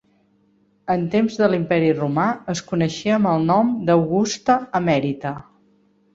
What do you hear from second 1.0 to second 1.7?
temps de